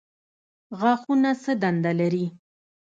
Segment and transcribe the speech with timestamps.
[0.79, 2.25] غاښونه څه دنده لري؟